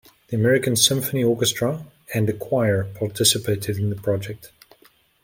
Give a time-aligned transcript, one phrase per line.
[0.29, 4.51] The American Symphony Orchestra and a choir participated in the project.